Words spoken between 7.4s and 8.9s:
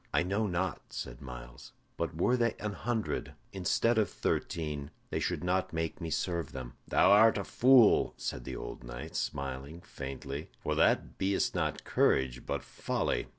fool!" said the old